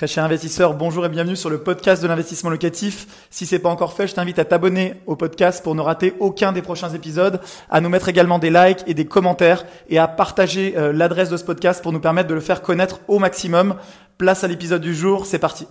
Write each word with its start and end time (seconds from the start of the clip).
Très 0.00 0.06
cher 0.06 0.24
investisseur, 0.24 0.72
bonjour 0.72 1.04
et 1.04 1.10
bienvenue 1.10 1.36
sur 1.36 1.50
le 1.50 1.58
podcast 1.58 2.02
de 2.02 2.08
l'investissement 2.08 2.48
locatif. 2.48 3.26
Si 3.28 3.44
c'est 3.44 3.58
pas 3.58 3.68
encore 3.68 3.92
fait, 3.92 4.06
je 4.06 4.14
t'invite 4.14 4.38
à 4.38 4.46
t'abonner 4.46 4.94
au 5.04 5.14
podcast 5.14 5.62
pour 5.62 5.74
ne 5.74 5.82
rater 5.82 6.14
aucun 6.20 6.52
des 6.52 6.62
prochains 6.62 6.88
épisodes, 6.88 7.38
à 7.68 7.82
nous 7.82 7.90
mettre 7.90 8.08
également 8.08 8.38
des 8.38 8.48
likes 8.48 8.82
et 8.86 8.94
des 8.94 9.04
commentaires 9.04 9.66
et 9.90 9.98
à 9.98 10.08
partager 10.08 10.72
euh, 10.78 10.94
l'adresse 10.94 11.28
de 11.28 11.36
ce 11.36 11.44
podcast 11.44 11.82
pour 11.82 11.92
nous 11.92 12.00
permettre 12.00 12.30
de 12.30 12.34
le 12.34 12.40
faire 12.40 12.62
connaître 12.62 13.02
au 13.08 13.18
maximum. 13.18 13.74
Place 14.16 14.42
à 14.42 14.48
l'épisode 14.48 14.80
du 14.80 14.94
jour, 14.94 15.26
c'est 15.26 15.38
parti. 15.38 15.68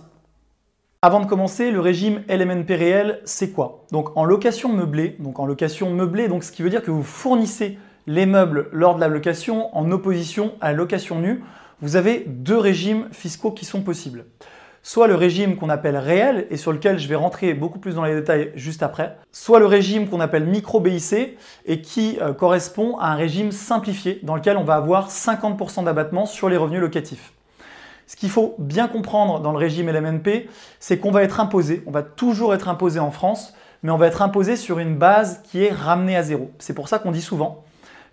Avant 1.02 1.18
de 1.18 1.26
commencer, 1.26 1.72
le 1.72 1.80
régime 1.80 2.22
LMNP 2.28 2.70
réel, 2.76 3.22
c'est 3.24 3.50
quoi? 3.50 3.84
Donc 3.90 4.16
en 4.16 4.24
location 4.24 4.72
meublée, 4.72 5.16
donc 5.18 5.40
en 5.40 5.44
location 5.44 5.90
meublée, 5.90 6.28
donc 6.28 6.44
ce 6.44 6.52
qui 6.52 6.62
veut 6.62 6.70
dire 6.70 6.84
que 6.84 6.92
vous 6.92 7.02
fournissez 7.02 7.80
les 8.06 8.26
meubles 8.26 8.68
lors 8.70 8.94
de 8.94 9.00
la 9.00 9.08
location 9.08 9.76
en 9.76 9.90
opposition 9.90 10.52
à 10.60 10.70
la 10.70 10.78
location 10.78 11.18
nue 11.18 11.42
vous 11.82 11.96
avez 11.96 12.24
deux 12.26 12.58
régimes 12.58 13.08
fiscaux 13.12 13.52
qui 13.52 13.64
sont 13.64 13.82
possibles. 13.82 14.26
Soit 14.82 15.08
le 15.08 15.14
régime 15.14 15.56
qu'on 15.56 15.68
appelle 15.68 15.96
réel 15.96 16.46
et 16.50 16.56
sur 16.56 16.72
lequel 16.72 16.98
je 16.98 17.06
vais 17.06 17.14
rentrer 17.14 17.52
beaucoup 17.52 17.78
plus 17.78 17.94
dans 17.94 18.04
les 18.04 18.14
détails 18.14 18.52
juste 18.54 18.82
après, 18.82 19.16
soit 19.30 19.58
le 19.58 19.66
régime 19.66 20.08
qu'on 20.08 20.20
appelle 20.20 20.46
micro-BIC 20.46 21.36
et 21.66 21.82
qui 21.82 22.18
euh, 22.20 22.32
correspond 22.32 22.96
à 22.96 23.08
un 23.08 23.14
régime 23.14 23.52
simplifié 23.52 24.20
dans 24.22 24.36
lequel 24.36 24.56
on 24.56 24.64
va 24.64 24.76
avoir 24.76 25.10
50% 25.10 25.84
d'abattement 25.84 26.24
sur 26.24 26.48
les 26.48 26.56
revenus 26.56 26.80
locatifs. 26.80 27.32
Ce 28.06 28.16
qu'il 28.16 28.30
faut 28.30 28.56
bien 28.58 28.88
comprendre 28.88 29.40
dans 29.40 29.52
le 29.52 29.58
régime 29.58 29.90
LMNP, 29.90 30.48
c'est 30.80 30.98
qu'on 30.98 31.10
va 31.10 31.22
être 31.22 31.40
imposé, 31.40 31.82
on 31.86 31.90
va 31.90 32.02
toujours 32.02 32.54
être 32.54 32.68
imposé 32.68 32.98
en 32.98 33.10
France, 33.10 33.54
mais 33.82 33.90
on 33.90 33.96
va 33.96 34.06
être 34.06 34.22
imposé 34.22 34.56
sur 34.56 34.78
une 34.78 34.96
base 34.96 35.42
qui 35.44 35.62
est 35.62 35.72
ramenée 35.72 36.16
à 36.16 36.22
zéro. 36.22 36.50
C'est 36.58 36.74
pour 36.74 36.88
ça 36.88 36.98
qu'on 36.98 37.12
dit 37.12 37.22
souvent, 37.22 37.64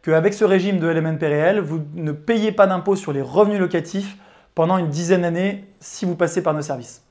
qu'avec 0.02 0.34
ce 0.34 0.46
régime 0.46 0.80
de 0.80 0.88
LMNP 0.88 1.22
réel, 1.24 1.60
vous 1.60 1.82
ne 1.96 2.12
payez 2.12 2.52
pas 2.52 2.68
d'impôt 2.68 2.96
sur 2.96 3.14
les 3.14 3.22
revenus 3.22 3.60
locatifs 3.60 4.18
pendant 4.56 4.78
une 4.78 4.90
dizaine 4.90 5.22
d'années 5.22 5.66
si 5.80 6.06
vous 6.06 6.16
passez 6.16 6.42
par 6.42 6.54
nos 6.54 6.62
services. 6.62 7.04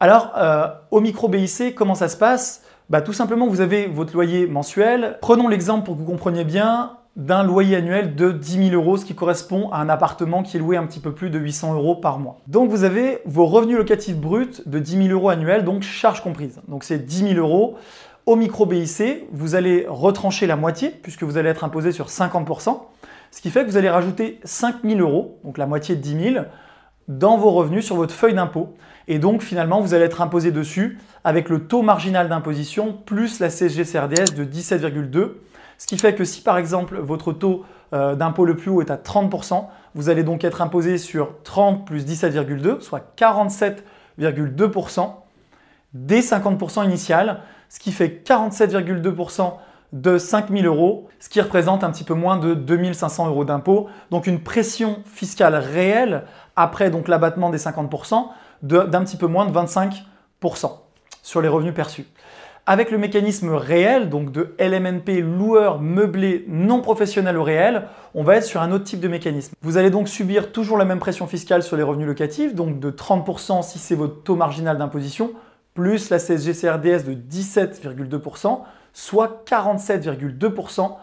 Alors, 0.00 0.32
euh, 0.36 0.66
au 0.90 1.00
micro 1.00 1.28
BIC, 1.28 1.74
comment 1.74 1.94
ça 1.94 2.08
se 2.08 2.16
passe? 2.16 2.64
Bah, 2.90 3.00
Tout 3.00 3.12
simplement, 3.12 3.46
vous 3.46 3.60
avez 3.60 3.86
votre 3.86 4.12
loyer 4.14 4.46
mensuel. 4.46 5.18
Prenons 5.20 5.48
l'exemple 5.48 5.84
pour 5.84 5.94
que 5.94 6.00
vous 6.00 6.06
compreniez 6.06 6.44
bien 6.44 6.98
d'un 7.16 7.42
loyer 7.42 7.76
annuel 7.76 8.14
de 8.14 8.32
10 8.32 8.70
000 8.70 8.74
euros, 8.74 8.96
ce 8.96 9.04
qui 9.04 9.14
correspond 9.14 9.70
à 9.70 9.78
un 9.78 9.88
appartement 9.88 10.42
qui 10.42 10.56
est 10.56 10.60
loué 10.60 10.76
un 10.76 10.86
petit 10.86 11.00
peu 11.00 11.12
plus 11.12 11.30
de 11.30 11.38
800 11.38 11.74
euros 11.74 11.94
par 11.94 12.18
mois. 12.18 12.38
Donc 12.46 12.70
vous 12.70 12.84
avez 12.84 13.20
vos 13.26 13.46
revenus 13.46 13.76
locatifs 13.76 14.16
bruts 14.16 14.62
de 14.64 14.78
10 14.78 15.08
000 15.08 15.08
euros 15.08 15.28
annuels, 15.28 15.64
donc 15.64 15.82
charges 15.82 16.22
comprises. 16.22 16.60
Donc 16.68 16.84
c'est 16.84 16.98
10 16.98 17.34
000 17.34 17.34
euros. 17.34 17.76
Au 18.24 18.36
micro 18.36 18.66
BIC, 18.66 19.26
vous 19.32 19.56
allez 19.56 19.84
retrancher 19.88 20.46
la 20.46 20.54
moitié, 20.54 20.90
puisque 20.90 21.24
vous 21.24 21.38
allez 21.38 21.48
être 21.48 21.64
imposé 21.64 21.90
sur 21.90 22.06
50%, 22.06 22.82
ce 23.32 23.40
qui 23.40 23.50
fait 23.50 23.64
que 23.64 23.70
vous 23.70 23.76
allez 23.76 23.90
rajouter 23.90 24.38
5 24.44 24.76
000 24.84 25.00
euros, 25.00 25.40
donc 25.42 25.58
la 25.58 25.66
moitié 25.66 25.96
de 25.96 26.00
10 26.00 26.34
000, 26.34 26.44
dans 27.08 27.36
vos 27.36 27.50
revenus 27.50 27.84
sur 27.84 27.96
votre 27.96 28.14
feuille 28.14 28.34
d'impôt. 28.34 28.76
Et 29.08 29.18
donc 29.18 29.42
finalement, 29.42 29.80
vous 29.80 29.92
allez 29.92 30.04
être 30.04 30.20
imposé 30.20 30.52
dessus 30.52 31.00
avec 31.24 31.48
le 31.48 31.66
taux 31.66 31.82
marginal 31.82 32.28
d'imposition 32.28 32.92
plus 32.92 33.40
la 33.40 33.48
CSG-CRDS 33.48 34.36
de 34.36 34.44
17,2. 34.44 35.30
Ce 35.78 35.88
qui 35.88 35.98
fait 35.98 36.14
que 36.14 36.24
si 36.24 36.42
par 36.42 36.58
exemple 36.58 36.98
votre 36.98 37.32
taux 37.32 37.64
euh, 37.92 38.14
d'impôt 38.14 38.44
le 38.44 38.54
plus 38.54 38.70
haut 38.70 38.82
est 38.82 38.92
à 38.92 38.96
30%, 38.96 39.64
vous 39.96 40.10
allez 40.10 40.22
donc 40.22 40.44
être 40.44 40.62
imposé 40.62 40.96
sur 40.96 41.42
30 41.42 41.84
plus 41.84 42.06
17,2, 42.06 42.80
soit 42.80 43.12
47,2% 43.18 45.21
des 45.94 46.20
50% 46.20 46.84
initiales 46.84 47.42
ce 47.72 47.80
qui 47.80 47.90
fait 47.90 48.22
47,2% 48.24 49.54
de 49.92 50.18
5000 50.18 50.66
euros, 50.66 51.08
ce 51.18 51.30
qui 51.30 51.40
représente 51.40 51.84
un 51.84 51.90
petit 51.90 52.04
peu 52.04 52.12
moins 52.12 52.36
de 52.36 52.52
2500 52.52 53.28
euros 53.28 53.46
d'impôt. 53.46 53.88
Donc 54.10 54.26
une 54.26 54.40
pression 54.40 54.98
fiscale 55.06 55.54
réelle 55.54 56.24
après 56.54 56.90
donc 56.90 57.08
l'abattement 57.08 57.48
des 57.48 57.58
50% 57.58 58.26
d'un 58.62 59.04
petit 59.04 59.16
peu 59.16 59.26
moins 59.26 59.46
de 59.46 59.52
25% 59.52 60.02
sur 61.22 61.40
les 61.40 61.48
revenus 61.48 61.74
perçus. 61.74 62.06
Avec 62.64 62.90
le 62.90 62.98
mécanisme 62.98 63.54
réel, 63.54 64.08
donc 64.08 64.30
de 64.30 64.54
LMNP 64.60 65.20
loueur 65.20 65.80
meublé 65.80 66.44
non 66.46 66.80
professionnel 66.80 67.36
au 67.36 67.42
réel, 67.42 67.88
on 68.14 68.22
va 68.22 68.36
être 68.36 68.44
sur 68.44 68.62
un 68.62 68.70
autre 68.70 68.84
type 68.84 69.00
de 69.00 69.08
mécanisme. 69.08 69.54
Vous 69.62 69.78
allez 69.78 69.90
donc 69.90 70.08
subir 70.08 70.52
toujours 70.52 70.78
la 70.78 70.84
même 70.84 71.00
pression 71.00 71.26
fiscale 71.26 71.62
sur 71.62 71.76
les 71.76 71.82
revenus 71.82 72.06
locatifs, 72.06 72.54
donc 72.54 72.78
de 72.78 72.90
30% 72.90 73.62
si 73.62 73.78
c'est 73.78 73.96
votre 73.96 74.22
taux 74.22 74.36
marginal 74.36 74.78
d'imposition, 74.78 75.32
plus 75.74 76.10
la 76.10 76.18
CSG-CRDS 76.18 77.04
de 77.04 77.14
17,2%, 77.14 78.60
soit 78.92 79.44
47,2% 79.46 80.96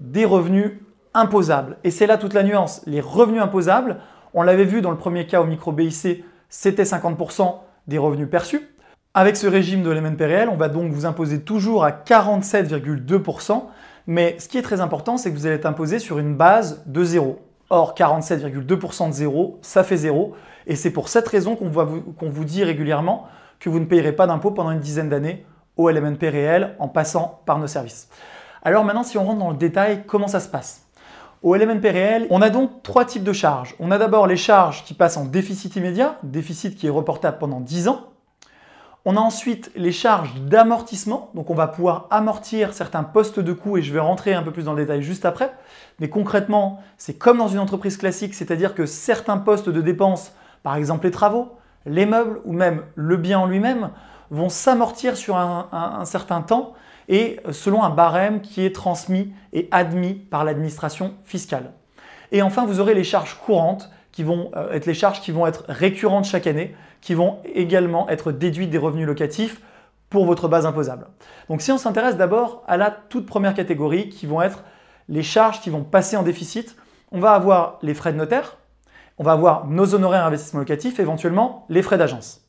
des 0.00 0.24
revenus 0.24 0.72
imposables. 1.12 1.76
Et 1.84 1.90
c'est 1.90 2.06
là 2.06 2.18
toute 2.18 2.34
la 2.34 2.42
nuance. 2.42 2.82
Les 2.86 3.00
revenus 3.00 3.42
imposables, 3.42 3.98
on 4.32 4.42
l'avait 4.42 4.64
vu 4.64 4.80
dans 4.80 4.90
le 4.90 4.96
premier 4.96 5.26
cas 5.26 5.40
au 5.40 5.46
micro 5.46 5.72
BIC, 5.72 6.24
c'était 6.48 6.82
50% 6.82 7.54
des 7.86 7.98
revenus 7.98 8.28
perçus. 8.28 8.68
Avec 9.12 9.36
ce 9.36 9.46
régime 9.46 9.82
de 9.82 9.90
l'MNP 9.90 10.24
réel, 10.24 10.48
on 10.48 10.56
va 10.56 10.68
donc 10.68 10.90
vous 10.90 11.06
imposer 11.06 11.40
toujours 11.42 11.84
à 11.84 11.92
47,2%, 11.92 13.62
mais 14.08 14.36
ce 14.40 14.48
qui 14.48 14.58
est 14.58 14.62
très 14.62 14.80
important, 14.80 15.16
c'est 15.16 15.30
que 15.30 15.36
vous 15.36 15.46
allez 15.46 15.54
être 15.54 15.66
imposé 15.66 16.00
sur 16.00 16.18
une 16.18 16.34
base 16.34 16.82
de 16.86 17.04
zéro. 17.04 17.38
Or, 17.70 17.94
47,2% 17.96 19.08
de 19.08 19.12
zéro, 19.12 19.58
ça 19.62 19.84
fait 19.84 19.96
zéro, 19.96 20.34
et 20.66 20.74
c'est 20.74 20.90
pour 20.90 21.08
cette 21.08 21.28
raison 21.28 21.54
qu'on 21.56 22.28
vous 22.30 22.44
dit 22.44 22.64
régulièrement 22.64 23.28
que 23.64 23.70
vous 23.70 23.80
ne 23.80 23.86
payerez 23.86 24.12
pas 24.12 24.26
d'impôt 24.26 24.50
pendant 24.50 24.72
une 24.72 24.80
dizaine 24.80 25.08
d'années 25.08 25.46
au 25.78 25.88
LMNP 25.88 26.24
réel 26.24 26.76
en 26.78 26.86
passant 26.86 27.40
par 27.46 27.58
nos 27.58 27.66
services. 27.66 28.10
Alors 28.62 28.84
maintenant, 28.84 29.04
si 29.04 29.16
on 29.16 29.24
rentre 29.24 29.38
dans 29.38 29.50
le 29.50 29.56
détail, 29.56 30.04
comment 30.06 30.28
ça 30.28 30.40
se 30.40 30.50
passe? 30.50 30.82
Au 31.42 31.56
LMNP 31.56 31.86
réel, 31.90 32.26
on 32.28 32.42
a 32.42 32.50
donc 32.50 32.82
trois 32.82 33.06
types 33.06 33.24
de 33.24 33.32
charges. 33.32 33.74
On 33.80 33.90
a 33.90 33.96
d'abord 33.96 34.26
les 34.26 34.36
charges 34.36 34.84
qui 34.84 34.92
passent 34.92 35.16
en 35.16 35.24
déficit 35.24 35.76
immédiat, 35.76 36.18
déficit 36.22 36.76
qui 36.76 36.88
est 36.88 36.90
reportable 36.90 37.38
pendant 37.38 37.60
10 37.60 37.88
ans. 37.88 38.02
On 39.06 39.16
a 39.16 39.20
ensuite 39.20 39.70
les 39.76 39.92
charges 39.92 40.34
d'amortissement, 40.42 41.30
donc 41.34 41.48
on 41.48 41.54
va 41.54 41.66
pouvoir 41.66 42.06
amortir 42.10 42.74
certains 42.74 43.02
postes 43.02 43.40
de 43.40 43.52
coûts 43.54 43.78
et 43.78 43.82
je 43.82 43.94
vais 43.94 44.00
rentrer 44.00 44.34
un 44.34 44.42
peu 44.42 44.50
plus 44.50 44.64
dans 44.64 44.74
le 44.74 44.82
détail 44.82 45.02
juste 45.02 45.24
après. 45.24 45.50
Mais 46.00 46.10
concrètement, 46.10 46.82
c'est 46.98 47.14
comme 47.14 47.38
dans 47.38 47.48
une 47.48 47.60
entreprise 47.60 47.96
classique, 47.96 48.34
c'est-à-dire 48.34 48.74
que 48.74 48.84
certains 48.84 49.38
postes 49.38 49.70
de 49.70 49.80
dépenses, 49.80 50.32
par 50.62 50.76
exemple 50.76 51.06
les 51.06 51.10
travaux, 51.10 51.56
les 51.86 52.06
meubles 52.06 52.40
ou 52.44 52.52
même 52.52 52.82
le 52.94 53.16
bien 53.16 53.38
en 53.38 53.46
lui-même 53.46 53.90
vont 54.30 54.48
s'amortir 54.48 55.16
sur 55.16 55.36
un, 55.36 56.04
certain 56.04 56.40
temps 56.40 56.74
et 57.08 57.38
selon 57.52 57.82
un 57.82 57.90
barème 57.90 58.40
qui 58.40 58.64
est 58.64 58.74
transmis 58.74 59.32
et 59.52 59.68
admis 59.70 60.14
par 60.14 60.44
l'administration 60.44 61.14
fiscale. 61.24 61.72
Et 62.32 62.42
enfin, 62.42 62.64
vous 62.64 62.80
aurez 62.80 62.94
les 62.94 63.04
charges 63.04 63.34
courantes 63.34 63.90
qui 64.10 64.22
vont 64.22 64.50
euh, 64.56 64.72
être 64.72 64.86
les 64.86 64.94
charges 64.94 65.20
qui 65.20 65.30
vont 65.30 65.46
être 65.46 65.64
récurrentes 65.68 66.24
chaque 66.24 66.46
année, 66.46 66.74
qui 67.00 67.14
vont 67.14 67.38
également 67.44 68.08
être 68.08 68.32
déduites 68.32 68.70
des 68.70 68.78
revenus 68.78 69.06
locatifs 69.06 69.60
pour 70.08 70.24
votre 70.24 70.48
base 70.48 70.66
imposable. 70.66 71.08
Donc 71.48 71.60
si 71.60 71.72
on 71.72 71.78
s'intéresse 71.78 72.16
d'abord 72.16 72.62
à 72.66 72.76
la 72.76 72.90
toute 72.90 73.26
première 73.26 73.54
catégorie 73.54 74.08
qui 74.08 74.26
vont 74.26 74.40
être 74.40 74.64
les 75.08 75.22
charges 75.22 75.60
qui 75.60 75.70
vont 75.70 75.82
passer 75.82 76.16
en 76.16 76.22
déficit, 76.22 76.76
on 77.12 77.20
va 77.20 77.32
avoir 77.32 77.78
les 77.82 77.94
frais 77.94 78.12
de 78.12 78.18
notaire, 78.18 78.56
on 79.18 79.24
va 79.24 79.32
avoir 79.32 79.66
nos 79.66 79.94
honoraires 79.94 80.26
investissement 80.26 80.60
locatif, 80.60 80.98
éventuellement 80.98 81.66
les 81.68 81.82
frais 81.82 81.98
d'agence. 81.98 82.42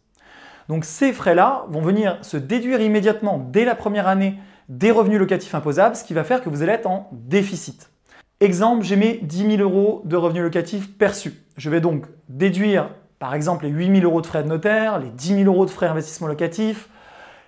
Donc 0.68 0.86
ces 0.86 1.14
frais-là 1.14 1.66
vont 1.70 1.82
venir 1.82 2.18
se 2.22 2.38
déduire 2.38 2.82
immédiatement 2.82 3.38
dès 3.52 3.66
la 3.66 3.76
première 3.76 4.08
année 4.08 4.40
des 4.68 4.92
revenus 4.92 5.20
locatifs 5.20 5.54
imposables, 5.54 5.96
ce 5.96 6.04
qui 6.04 6.14
va 6.14 6.24
faire 6.24 6.42
que 6.42 6.50
vous 6.50 6.64
allez 6.64 6.72
être 6.72 6.88
en 6.88 7.10
déficit. 7.12 7.92
Exemple, 8.40 8.84
j'ai 8.84 8.96
mes 8.96 9.20
10 9.22 9.58
000 9.58 9.62
euros 9.62 10.02
de 10.06 10.18
revenus 10.18 10.44
locatifs 10.44 10.98
perçus. 10.98 11.34
Je 11.56 11.70
vais 11.70 11.82
donc 11.82 12.06
déduire 12.30 12.90
par 13.20 13.34
exemple 13.34 13.66
les 13.66 13.72
8 13.72 14.02
000 14.02 14.04
euros 14.04 14.22
de 14.22 14.26
frais 14.26 14.44
de 14.44 14.50
notaire, 14.50 15.00
les 15.00 15.10
10 15.10 15.44
000 15.44 15.54
euros 15.54 15.66
de 15.66 15.72
frais 15.72 15.88
d'investissement 15.88 16.28
locatif, 16.28 16.90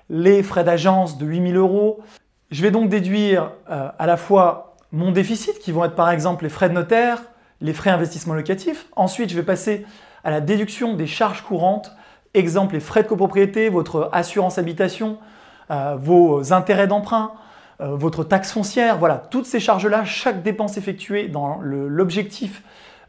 les 0.09 0.43
frais 0.43 0.63
d'agence 0.63 1.17
de 1.17 1.25
8 1.25 1.51
000 1.51 1.57
euros. 1.57 1.99
Je 2.51 2.61
vais 2.61 2.71
donc 2.71 2.89
déduire 2.89 3.51
euh, 3.69 3.89
à 3.97 4.05
la 4.05 4.15
fois 4.15 4.75
mon 4.91 5.11
déficit, 5.11 5.59
qui 5.59 5.71
vont 5.71 5.83
être 5.83 5.95
par 5.95 6.09
exemple 6.09 6.45
les 6.45 6.49
frais 6.49 6.69
de 6.69 6.73
notaire, 6.73 7.21
les 7.61 7.73
frais 7.73 7.91
d'investissement 7.91 8.33
locatif. 8.33 8.87
Ensuite, 8.95 9.29
je 9.29 9.35
vais 9.35 9.43
passer 9.43 9.85
à 10.23 10.31
la 10.31 10.41
déduction 10.41 10.93
des 10.93 11.07
charges 11.07 11.41
courantes, 11.41 11.91
exemple 12.33 12.75
les 12.75 12.79
frais 12.79 13.03
de 13.03 13.07
copropriété, 13.07 13.69
votre 13.69 14.09
assurance 14.11 14.57
habitation, 14.57 15.17
euh, 15.71 15.95
vos 15.99 16.53
intérêts 16.53 16.87
d'emprunt, 16.87 17.33
euh, 17.81 17.95
votre 17.95 18.23
taxe 18.23 18.51
foncière, 18.51 18.97
voilà, 18.97 19.17
toutes 19.17 19.45
ces 19.45 19.59
charges-là, 19.59 20.05
chaque 20.05 20.43
dépense 20.43 20.77
effectuée 20.77 21.27
dans 21.27 21.59
l'objectif 21.61 22.63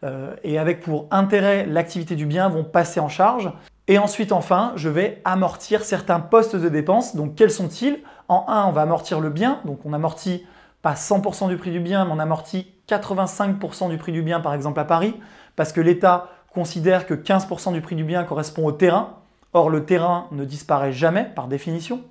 euh, 0.04 0.34
et 0.44 0.58
avec 0.58 0.80
pour 0.80 1.06
intérêt 1.10 1.66
l'activité 1.66 2.16
du 2.16 2.26
bien 2.26 2.48
vont 2.48 2.64
passer 2.64 3.00
en 3.00 3.08
charge. 3.08 3.52
Et 3.88 3.98
ensuite, 3.98 4.32
enfin, 4.32 4.72
je 4.76 4.90
vais 4.90 5.20
amortir 5.24 5.82
certains 5.82 6.20
postes 6.20 6.56
de 6.56 6.68
dépenses. 6.68 7.16
Donc, 7.16 7.34
quels 7.34 7.50
sont-ils? 7.50 8.00
En 8.28 8.44
un, 8.48 8.66
on 8.66 8.72
va 8.72 8.82
amortir 8.82 9.20
le 9.20 9.30
bien, 9.30 9.60
donc 9.64 9.80
on 9.86 9.94
amortit 9.94 10.44
pas 10.82 10.94
100% 10.94 11.48
du 11.48 11.56
prix 11.56 11.70
du 11.70 11.80
bien, 11.80 12.04
mais 12.04 12.12
on 12.12 12.18
amortit 12.18 12.72
85% 12.88 13.90
du 13.90 13.98
prix 13.98 14.12
du 14.12 14.22
bien, 14.22 14.40
par 14.40 14.54
exemple 14.54 14.80
à 14.80 14.84
Paris, 14.84 15.14
parce 15.56 15.72
que 15.72 15.80
l'État 15.80 16.28
considère 16.52 17.06
que 17.06 17.14
15% 17.14 17.72
du 17.72 17.80
prix 17.80 17.96
du 17.96 18.04
bien 18.04 18.24
correspond 18.24 18.66
au 18.66 18.72
terrain. 18.72 19.18
Or, 19.52 19.70
le 19.70 19.84
terrain 19.84 20.26
ne 20.32 20.44
disparaît 20.44 20.92
jamais 20.92 21.24
par 21.24 21.48
définition. 21.48 22.02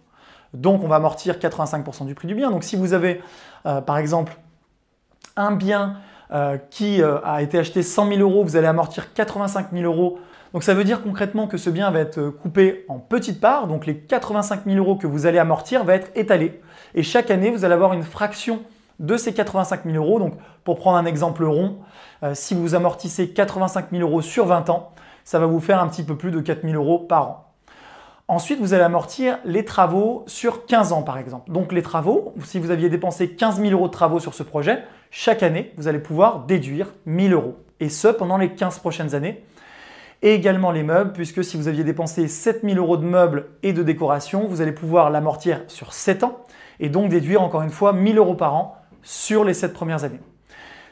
Donc, 0.54 0.84
on 0.84 0.88
va 0.88 0.96
amortir 0.96 1.36
85% 1.36 2.06
du 2.06 2.16
prix 2.16 2.28
du 2.28 2.36
bien. 2.36 2.50
Donc, 2.50 2.64
si 2.64 2.76
vous 2.76 2.94
avez, 2.94 3.22
euh, 3.66 3.82
par 3.82 3.98
exemple, 3.98 4.38
un 5.36 5.52
bien 5.52 5.98
euh, 6.32 6.58
qui 6.70 7.02
euh, 7.02 7.20
a 7.24 7.42
été 7.42 7.60
acheté 7.60 7.84
100 7.84 8.10
000 8.10 8.20
euros, 8.22 8.44
vous 8.44 8.56
allez 8.56 8.68
amortir 8.68 9.14
85 9.14 9.68
000 9.72 9.84
euros. 9.84 10.20
Donc 10.58 10.64
ça 10.64 10.74
veut 10.74 10.84
dire 10.84 11.04
concrètement 11.04 11.46
que 11.46 11.56
ce 11.56 11.70
bien 11.70 11.92
va 11.92 12.00
être 12.00 12.30
coupé 12.30 12.84
en 12.88 12.98
petites 12.98 13.40
parts, 13.40 13.68
donc 13.68 13.86
les 13.86 13.96
85 13.96 14.62
000 14.66 14.78
euros 14.78 14.96
que 14.96 15.06
vous 15.06 15.28
allez 15.28 15.38
amortir 15.38 15.84
va 15.84 15.94
être 15.94 16.10
étalé. 16.16 16.60
Et 16.96 17.04
chaque 17.04 17.30
année, 17.30 17.52
vous 17.52 17.64
allez 17.64 17.76
avoir 17.76 17.94
une 17.94 18.02
fraction 18.02 18.64
de 18.98 19.18
ces 19.18 19.36
85 19.36 19.82
000 19.86 20.04
euros. 20.04 20.18
Donc 20.18 20.34
pour 20.64 20.80
prendre 20.80 20.98
un 20.98 21.06
exemple 21.06 21.44
rond, 21.44 21.78
euh, 22.24 22.34
si 22.34 22.56
vous 22.56 22.74
amortissez 22.74 23.30
85 23.30 23.92
000 23.92 24.02
euros 24.02 24.24
sur 24.24 24.48
20 24.48 24.72
ans, 24.72 24.94
ça 25.26 25.38
va 25.38 25.46
vous 25.46 25.60
faire 25.60 25.80
un 25.80 25.88
petit 25.88 26.02
peu 26.02 26.18
plus 26.18 26.32
de 26.32 26.40
4 26.40 26.64
000 26.64 26.74
euros 26.74 26.98
par 26.98 27.30
an. 27.30 27.54
Ensuite, 28.28 28.60
vous 28.60 28.74
allez 28.74 28.82
amortir 28.82 29.38
les 29.46 29.64
travaux 29.64 30.24
sur 30.26 30.66
15 30.66 30.92
ans, 30.92 31.04
par 31.04 31.20
exemple. 31.20 31.52
Donc 31.52 31.72
les 31.72 31.84
travaux, 31.84 32.34
si 32.44 32.58
vous 32.58 32.72
aviez 32.72 32.90
dépensé 32.90 33.30
15 33.30 33.62
000 33.62 33.74
euros 33.74 33.90
de 33.90 33.94
travaux 33.94 34.20
sur 34.20 34.34
ce 34.34 34.42
projet, 34.42 34.84
chaque 35.12 35.44
année, 35.44 35.72
vous 35.78 35.88
allez 35.88 36.00
pouvoir 36.00 36.48
déduire 36.48 36.96
1000 37.06 37.34
euros. 37.34 37.58
Et 37.80 37.90
ce, 37.90 38.08
pendant 38.08 38.38
les 38.38 38.56
15 38.56 38.80
prochaines 38.80 39.14
années. 39.14 39.44
Et 40.22 40.34
également 40.34 40.72
les 40.72 40.84
meubles, 40.84 41.14
puisque 41.14 41.44
si 41.44 41.58
vous 41.58 41.68
aviez 41.68 41.84
dépensé 41.84 42.28
7 42.28 42.62
000 42.64 42.78
euros 42.78 42.98
de 42.98 43.06
meubles 43.06 43.48
et 43.62 43.74
de 43.74 43.84
décoration, 43.84 44.48
vous 44.48 44.62
allez 44.62 44.72
pouvoir 44.72 45.10
l'amortir 45.10 45.62
sur 45.68 45.94
7 45.94 46.24
ans 46.24 46.40
et 46.80 46.90
donc 46.90 47.10
déduire 47.10 47.42
encore 47.42 47.62
une 47.62 47.70
fois 47.70 47.94
1000 47.94 48.18
euros 48.18 48.34
par 48.34 48.56
an 48.56 48.78
sur 49.04 49.44
les 49.44 49.54
7 49.54 49.74
premières 49.74 50.04
années. 50.04 50.20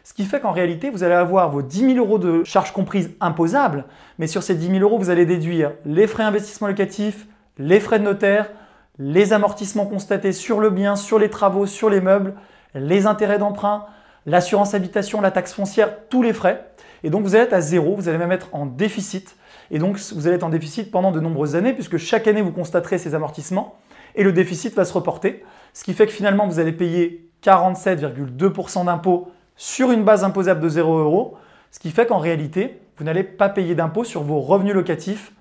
Ce 0.03 0.13
qui 0.13 0.25
fait 0.25 0.39
qu'en 0.39 0.51
réalité, 0.51 0.91
vous 0.91 1.03
allez 1.03 1.15
avoir 1.15 1.49
vos 1.49 1.63
10 1.63 1.93
000 1.93 1.97
euros 1.97 2.19
de 2.19 2.43
charges 2.43 2.71
comprises 2.71 3.11
imposables, 3.19 3.85
mais 4.19 4.27
sur 4.27 4.43
ces 4.43 4.53
10 4.53 4.67
000 4.67 4.79
euros, 4.81 4.99
vous 4.99 5.09
allez 5.09 5.25
déduire 5.25 5.71
les 5.83 6.05
frais 6.05 6.23
d'investissement 6.23 6.67
locatif, 6.67 7.25
les 7.57 7.79
frais 7.79 7.97
de 7.97 8.03
notaire, 8.03 8.51
les 8.99 9.33
amortissements 9.33 9.87
constatés 9.87 10.31
sur 10.31 10.59
le 10.59 10.69
bien, 10.69 10.95
sur 10.95 11.17
les 11.17 11.31
travaux, 11.31 11.65
sur 11.65 11.89
les 11.89 12.01
meubles, 12.01 12.35
les 12.75 13.07
intérêts 13.07 13.39
d'emprunt, 13.39 13.87
l'assurance 14.27 14.75
habitation, 14.75 15.21
la 15.21 15.31
taxe 15.31 15.53
foncière, 15.53 16.07
tous 16.09 16.21
les 16.21 16.33
frais. 16.33 16.69
Et 17.05 17.11
donc 17.11 17.21
vous 17.21 17.35
allez 17.35 17.43
être 17.43 17.53
à 17.53 17.61
zéro, 17.61 17.95
vous 17.95 18.09
allez 18.09 18.17
même 18.17 18.31
être 18.31 18.49
en 18.51 18.65
déficit. 18.65 19.35
Et 19.69 19.77
donc 19.77 19.99
vous 19.99 20.25
allez 20.25 20.37
être 20.37 20.43
en 20.43 20.49
déficit 20.49 20.89
pendant 20.89 21.11
de 21.11 21.19
nombreuses 21.19 21.55
années, 21.55 21.71
puisque 21.71 21.97
chaque 21.97 22.27
année 22.27 22.41
vous 22.41 22.51
constaterez 22.51 22.97
ces 22.97 23.13
amortissements 23.13 23.75
et 24.15 24.23
le 24.23 24.33
déficit 24.33 24.73
va 24.73 24.85
se 24.85 24.93
reporter. 24.93 25.45
Ce 25.73 25.83
qui 25.83 25.93
fait 25.93 26.07
que 26.07 26.11
finalement 26.11 26.47
vous 26.47 26.57
allez 26.57 26.71
payer 26.71 27.29
47,2% 27.43 28.85
d'impôts 28.85 29.31
sur 29.55 29.91
une 29.91 30.03
base 30.03 30.23
imposable 30.23 30.59
de 30.61 30.67
0 30.67 30.97
euros, 30.97 31.37
ce 31.69 31.77
qui 31.77 31.91
fait 31.91 32.07
qu'en 32.07 32.17
réalité, 32.17 32.81
vous 32.97 33.03
n'allez 33.03 33.23
pas 33.23 33.49
payer 33.49 33.75
d'impôt 33.75 34.03
sur 34.03 34.23
vos 34.23 34.39
revenus 34.39 34.73
locatifs 34.73 35.31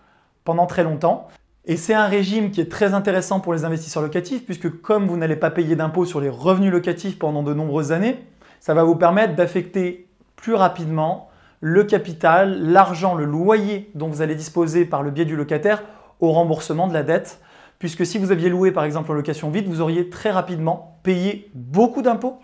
pendant 0.44 0.66
très 0.66 0.84
longtemps. 0.84 1.28
Et 1.64 1.78
c'est 1.78 1.94
un 1.94 2.08
régime 2.08 2.50
qui 2.50 2.61
est 2.61 2.70
très 2.70 2.93
intéressant 2.93 3.40
pour 3.40 3.55
les 3.55 3.64
investisseurs 3.64 4.02
locatifs, 4.02 4.44
puisque 4.44 4.82
comme 4.82 5.06
vous 5.06 5.16
n'allez 5.16 5.37
pas 5.37 5.50
payer 5.50 5.76
d'impôt 5.76 6.05
sur 6.05 6.20
les 6.20 6.28
revenus 6.28 6.70
locatifs 6.70 7.19
pendant 7.19 7.43
de 7.43 7.55
nombreuses 7.55 7.90
années, 7.90 8.22
ça 8.61 8.75
va 8.75 8.84
vous 8.84 8.96
permettre 8.96 9.34
d'affecter 9.34 10.08
plus 10.37 10.55
rapidement 10.55 11.31
le 11.66 11.82
capital, 11.84 12.61
l'argent, 12.61 13.14
le 13.14 13.25
loyer 13.25 13.90
dont 13.94 14.08
vous 14.08 14.20
allez 14.20 14.34
disposer 14.34 14.84
par 14.84 15.02
le 15.02 15.11
biais 15.11 15.25
du 15.25 15.34
locataire 15.34 15.82
au 16.20 16.31
remboursement 16.31 16.88
de 16.88 16.93
la 16.93 17.02
dette. 17.02 17.40
Puisque 17.78 18.05
si 18.05 18.19
vous 18.19 18.32
aviez 18.32 18.50
loué 18.50 18.70
par 18.70 18.84
exemple 18.84 19.11
en 19.11 19.14
location 19.14 19.49
vide, 19.49 19.66
vous 19.66 19.81
auriez 19.81 20.11
très 20.11 20.31
rapidement 20.31 20.99
payé 21.05 21.50
beaucoup 21.55 22.02
d'impôts 22.02 22.38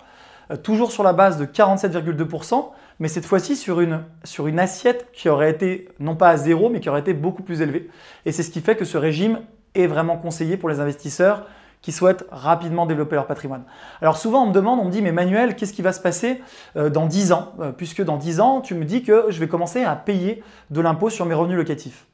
euh, 0.50 0.56
toujours 0.56 0.90
sur 0.90 1.02
la 1.02 1.12
base 1.12 1.36
de 1.36 1.44
47,2%, 1.44 2.70
mais 2.98 3.08
cette 3.08 3.26
fois-ci 3.26 3.56
sur 3.56 3.82
une, 3.82 4.04
sur 4.24 4.46
une 4.46 4.58
assiette 4.58 5.08
qui 5.12 5.28
aurait 5.28 5.50
été 5.50 5.88
non 5.98 6.16
pas 6.16 6.30
à 6.30 6.38
zéro, 6.38 6.70
mais 6.70 6.80
qui 6.80 6.88
aurait 6.88 7.00
été 7.00 7.12
beaucoup 7.12 7.42
plus 7.42 7.60
élevée. 7.60 7.90
Et 8.24 8.32
c'est 8.32 8.42
ce 8.42 8.50
qui 8.50 8.62
fait 8.62 8.74
que 8.74 8.86
ce 8.86 8.96
régime 8.96 9.40
est 9.74 9.86
vraiment 9.86 10.16
conseillé 10.16 10.56
pour 10.56 10.70
les 10.70 10.80
investisseurs 10.80 11.44
qui 11.82 11.92
souhaitent 11.92 12.26
rapidement 12.30 12.86
développer 12.86 13.16
leur 13.16 13.26
patrimoine. 13.26 13.62
Alors 14.02 14.16
souvent 14.16 14.44
on 14.44 14.48
me 14.48 14.52
demande, 14.52 14.80
on 14.80 14.84
me 14.84 14.90
dit 14.90 15.02
mais 15.02 15.12
Manuel, 15.12 15.56
qu'est-ce 15.56 15.72
qui 15.72 15.82
va 15.82 15.92
se 15.92 16.00
passer 16.00 16.42
euh, 16.76 16.90
dans 16.90 17.06
10 17.06 17.32
ans? 17.32 17.52
Euh, 17.60 17.72
Puisque 17.72 18.02
dans 18.02 18.16
10 18.16 18.40
ans, 18.40 18.60
tu 18.60 18.74
me 18.74 18.84
dis 18.84 19.02
que 19.02 19.26
je 19.28 19.40
vais 19.40 19.48
commencer 19.48 19.84
à 19.84 19.96
payer 19.96 20.42
de 20.70 20.80
l'impôt 20.80 21.10
sur 21.10 21.26
mes 21.26 21.34
revenus 21.34 21.56
locatifs. 21.56 22.06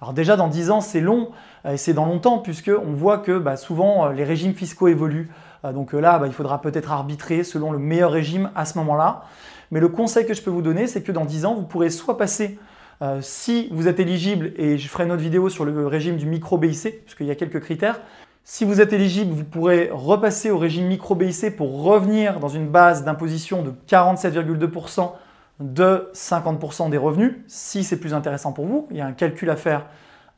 Alors 0.00 0.12
déjà 0.12 0.36
dans 0.36 0.48
10 0.48 0.70
ans, 0.70 0.80
c'est 0.80 1.00
long 1.00 1.30
et 1.66 1.78
c'est 1.78 1.94
dans 1.94 2.04
longtemps 2.04 2.38
puisque 2.38 2.70
on 2.70 2.92
voit 2.92 3.18
que 3.18 3.38
bah, 3.38 3.56
souvent 3.56 4.08
les 4.08 4.24
régimes 4.24 4.54
fiscaux 4.54 4.88
évoluent. 4.88 5.30
Euh, 5.64 5.72
donc 5.72 5.94
euh, 5.94 6.00
là, 6.00 6.18
bah, 6.18 6.26
il 6.26 6.32
faudra 6.32 6.60
peut-être 6.60 6.92
arbitrer 6.92 7.44
selon 7.44 7.72
le 7.72 7.78
meilleur 7.78 8.12
régime 8.12 8.50
à 8.54 8.64
ce 8.64 8.78
moment-là. 8.78 9.24
Mais 9.70 9.80
le 9.80 9.88
conseil 9.88 10.26
que 10.26 10.34
je 10.34 10.42
peux 10.42 10.50
vous 10.50 10.62
donner, 10.62 10.86
c'est 10.86 11.02
que 11.02 11.12
dans 11.12 11.24
10 11.24 11.46
ans, 11.46 11.54
vous 11.54 11.62
pourrez 11.62 11.90
soit 11.90 12.16
passer, 12.16 12.58
euh, 13.02 13.18
si 13.22 13.68
vous 13.72 13.88
êtes 13.88 13.98
éligible, 13.98 14.52
et 14.56 14.78
je 14.78 14.88
ferai 14.88 15.04
une 15.04 15.12
autre 15.12 15.22
vidéo 15.22 15.48
sur 15.48 15.64
le 15.64 15.86
régime 15.86 16.16
du 16.16 16.26
micro-BIC, 16.26 17.04
puisqu'il 17.04 17.26
y 17.26 17.30
a 17.30 17.34
quelques 17.34 17.60
critères, 17.60 18.00
si 18.46 18.66
vous 18.66 18.82
êtes 18.82 18.92
éligible, 18.92 19.32
vous 19.32 19.44
pourrez 19.44 19.88
repasser 19.90 20.50
au 20.50 20.58
régime 20.58 20.86
micro-BIC 20.86 21.56
pour 21.56 21.82
revenir 21.82 22.40
dans 22.40 22.48
une 22.48 22.68
base 22.68 23.02
d'imposition 23.02 23.62
de 23.62 23.72
47,2% 23.88 25.12
de 25.60 26.10
50% 26.12 26.90
des 26.90 26.98
revenus, 26.98 27.36
si 27.46 27.84
c'est 27.84 27.98
plus 27.98 28.12
intéressant 28.12 28.52
pour 28.52 28.66
vous. 28.66 28.86
Il 28.90 28.98
y 28.98 29.00
a 29.00 29.06
un 29.06 29.12
calcul 29.12 29.48
à 29.48 29.56
faire 29.56 29.86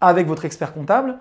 avec 0.00 0.28
votre 0.28 0.44
expert 0.44 0.72
comptable. 0.72 1.16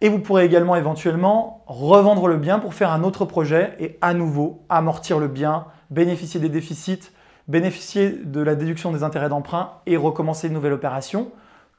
Et 0.00 0.08
vous 0.08 0.18
pourrez 0.18 0.46
également 0.46 0.74
éventuellement 0.76 1.62
revendre 1.66 2.28
le 2.28 2.36
bien 2.38 2.60
pour 2.60 2.72
faire 2.72 2.92
un 2.92 3.02
autre 3.02 3.26
projet 3.26 3.76
et 3.78 3.98
à 4.00 4.14
nouveau 4.14 4.62
amortir 4.70 5.18
le 5.18 5.28
bien, 5.28 5.66
bénéficier 5.90 6.40
des 6.40 6.48
déficits, 6.48 7.10
bénéficier 7.46 8.10
de 8.10 8.40
la 8.40 8.54
déduction 8.54 8.90
des 8.90 9.02
intérêts 9.02 9.28
d'emprunt 9.28 9.72
et 9.84 9.98
recommencer 9.98 10.48
une 10.48 10.54
nouvelle 10.54 10.72
opération, 10.72 11.30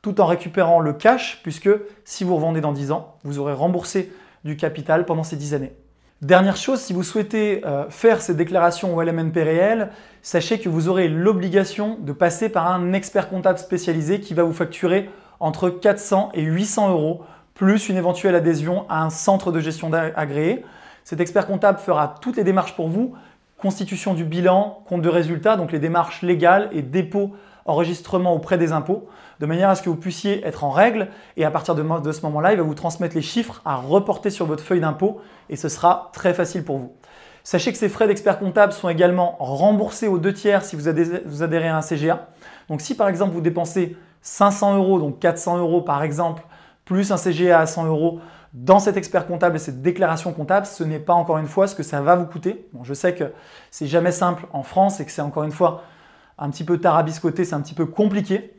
tout 0.04 0.22
en 0.22 0.28
récupérant 0.28 0.80
le 0.80 0.94
cash, 0.94 1.40
puisque 1.42 1.70
si 2.06 2.24
vous 2.24 2.36
revendez 2.36 2.62
dans 2.62 2.72
10 2.72 2.92
ans, 2.92 3.16
vous 3.24 3.40
aurez 3.40 3.54
remboursé 3.54 4.12
du 4.44 4.58
capital 4.58 5.06
pendant 5.06 5.24
ces 5.24 5.36
10 5.36 5.54
années. 5.54 5.74
Dernière 6.22 6.58
chose, 6.58 6.80
si 6.80 6.94
vous 6.94 7.04
souhaitez 7.04 7.64
euh, 7.64 7.90
faire 7.90 8.22
ces 8.22 8.34
déclarations 8.34 8.96
au 8.96 9.02
LMNP 9.02 9.38
réel, 9.38 9.90
sachez 10.24 10.60
que 10.60 10.68
vous 10.68 10.90
aurez 10.90 11.08
l'obligation 11.08 11.98
de 12.00 12.12
passer 12.12 12.50
par 12.50 12.72
un 12.72 12.94
expert 12.94 13.30
comptable 13.30 13.60
spécialisé 13.60 14.20
qui 14.20 14.34
va 14.34 14.42
vous 14.42 14.54
facturer 14.54 15.10
entre 15.40 15.70
400 15.70 16.32
et 16.34 16.42
800 16.42 16.90
euros 16.92 17.22
plus 17.54 17.90
une 17.90 17.98
éventuelle 17.98 18.36
adhésion 18.36 18.86
à 18.90 19.04
un 19.04 19.10
centre 19.10 19.52
de 19.52 19.60
gestion 19.60 19.92
agréé. 19.94 20.64
Cet 21.04 21.20
expert 21.20 21.46
comptable 21.46 21.80
fera 21.80 22.16
toutes 22.22 22.38
les 22.38 22.44
démarches 22.44 22.76
pour 22.76 22.88
vous, 22.88 23.14
constitution 23.58 24.14
du 24.14 24.24
bilan, 24.24 24.84
compte 24.88 25.02
de 25.02 25.10
résultats, 25.10 25.56
donc 25.56 25.72
les 25.72 25.80
démarches 25.80 26.22
légales 26.22 26.70
et 26.72 26.82
dépôt, 26.82 27.34
enregistrement 27.68 28.34
auprès 28.34 28.58
des 28.58 28.72
impôts, 28.72 29.08
de 29.40 29.46
manière 29.46 29.70
à 29.70 29.76
ce 29.76 29.82
que 29.82 29.90
vous 29.90 29.96
puissiez 29.96 30.46
être 30.46 30.64
en 30.64 30.72
règle 30.72 31.10
et 31.36 31.46
à 31.46 31.52
partir 31.52 31.76
de, 31.76 32.12
ce 32.12 32.22
moment-là, 32.22 32.54
il 32.54 32.58
va 32.58 32.64
vous 32.64 32.74
transmettre 32.74 33.16
les 33.16 33.22
chiffres 33.22 33.62
à 33.66 33.76
reporter 33.76 34.30
sur 34.30 34.46
votre 34.46 34.64
feuille 34.64 34.80
d'impôt 34.80 35.20
et 35.50 35.56
ce 35.56 35.70
sera 35.70 36.10
très 36.14 36.34
facile 36.34 36.64
pour 36.64 36.78
vous. 36.78 36.94
Sachez 37.44 37.72
que 37.72 37.78
ces 37.78 37.88
frais 37.88 38.08
d'expert 38.08 38.40
comptable 38.40 38.74
sont 38.74 38.90
également 38.90 39.38
remboursés 39.40 40.08
aux 40.08 40.18
deux 40.18 40.34
tiers 40.34 40.66
si 40.66 40.76
vous 40.76 40.88
adhérez, 40.88 41.22
vous 41.26 41.44
adhérez 41.44 41.68
à 41.68 41.78
un 41.78 41.82
CGA. 41.82 42.28
Donc 42.68 42.82
si 42.82 42.96
par 42.96 43.08
exemple 43.08 43.34
vous 43.34 43.42
dépensez 43.42 43.96
500 44.22 44.78
euros, 44.78 45.00
donc 45.00 45.20
400 45.20 45.60
euros 45.60 45.82
par 45.82 46.04
exemple, 46.04 46.44
plus 46.84 47.12
un 47.12 47.18
CGA 47.18 47.60
à 47.60 47.66
100 47.66 47.86
euros 47.86 48.20
dans 48.54 48.80
cet 48.80 48.98
expert 48.98 49.28
comptable 49.28 49.58
et 49.58 49.60
cette 49.60 49.82
déclaration 49.82 50.34
comptable, 50.34 50.66
ce 50.66 50.84
n'est 50.84 51.00
pas 51.00 51.14
encore 51.14 51.38
une 51.38 51.48
fois 51.48 51.68
ce 51.68 51.76
que 51.76 51.84
ça 51.84 52.02
va 52.02 52.16
vous 52.16 52.26
coûter. 52.26 52.68
Bon, 52.74 52.84
je 52.84 52.94
sais 52.94 53.14
que 53.14 53.32
c'est 53.72 53.88
jamais 53.88 54.12
simple 54.12 54.46
en 54.52 54.64
France 54.64 55.00
et 55.00 55.06
que 55.06 55.12
c'est 55.12 55.22
encore 55.22 55.44
une 55.44 55.52
fois 55.52 55.84
un 56.38 56.50
petit 56.50 56.64
peu 56.64 56.78
tarabiscoté, 56.78 57.46
c'est 57.46 57.56
un 57.56 57.62
petit 57.62 57.74
peu 57.74 57.86
compliqué. 57.86 58.54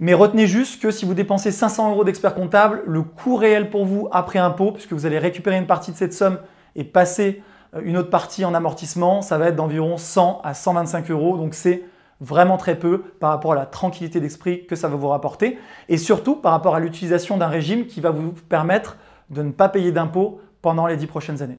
Mais 0.00 0.14
retenez 0.14 0.46
juste 0.46 0.80
que 0.80 0.90
si 0.90 1.04
vous 1.04 1.14
dépensez 1.14 1.50
500 1.50 1.90
euros 1.90 2.04
d'expert 2.04 2.34
comptable, 2.34 2.82
le 2.86 3.02
coût 3.02 3.36
réel 3.36 3.68
pour 3.68 3.84
vous 3.84 4.08
après 4.12 4.38
impôt, 4.38 4.72
puisque 4.72 4.92
vous 4.92 5.06
allez 5.06 5.18
récupérer 5.18 5.56
une 5.56 5.66
partie 5.66 5.90
de 5.90 5.96
cette 5.96 6.14
somme 6.14 6.38
et 6.76 6.84
passer 6.84 7.42
euh, 7.74 7.80
une 7.82 7.96
autre 7.96 8.10
partie 8.10 8.44
en 8.44 8.54
amortissement, 8.54 9.22
ça 9.22 9.38
va 9.38 9.48
être 9.48 9.56
d'environ 9.56 9.96
100 9.96 10.40
à 10.44 10.54
125 10.54 11.10
euros. 11.10 11.36
Donc 11.36 11.54
c'est 11.54 11.82
vraiment 12.20 12.56
très 12.56 12.76
peu 12.76 13.02
par 13.20 13.30
rapport 13.30 13.52
à 13.52 13.56
la 13.56 13.66
tranquillité 13.66 14.20
d'esprit 14.20 14.66
que 14.66 14.76
ça 14.76 14.88
va 14.88 14.96
vous 14.96 15.08
rapporter 15.08 15.58
et 15.88 15.96
surtout 15.98 16.34
par 16.34 16.52
rapport 16.52 16.74
à 16.74 16.80
l'utilisation 16.80 17.36
d'un 17.36 17.46
régime 17.46 17.86
qui 17.86 18.00
va 18.00 18.10
vous 18.10 18.32
permettre 18.32 18.96
de 19.30 19.42
ne 19.42 19.52
pas 19.52 19.68
payer 19.68 19.92
d'impôts 19.92 20.40
pendant 20.62 20.86
les 20.86 20.96
dix 20.96 21.06
prochaines 21.06 21.42
années. 21.42 21.58